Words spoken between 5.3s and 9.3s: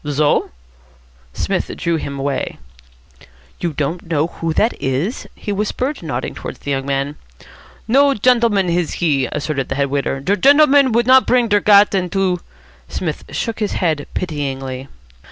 he whispered, nodding towards the young man. "No gendleman he is,"